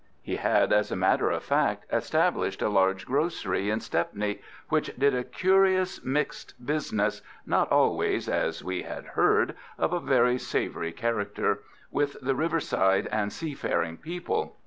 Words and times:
He 0.23 0.37
had, 0.37 0.73
as 0.73 0.91
a 0.91 0.95
matter 0.95 1.29
of 1.29 1.43
fact, 1.43 1.85
established 1.93 2.63
a 2.63 2.69
large 2.69 3.05
grocery 3.05 3.69
in 3.69 3.81
Stepney 3.81 4.41
which 4.69 4.91
did 4.97 5.13
a 5.13 5.23
curious 5.23 6.03
mixed 6.03 6.55
business, 6.65 7.21
not 7.45 7.71
always, 7.71 8.27
as 8.27 8.63
we 8.63 8.81
had 8.81 9.05
heard, 9.09 9.55
of 9.77 9.93
a 9.93 9.99
very 9.99 10.39
savoury 10.39 10.91
character, 10.91 11.61
with 11.91 12.17
the 12.19 12.33
riverside 12.33 13.07
and 13.11 13.31
seafaring 13.31 13.95
people. 13.97 14.55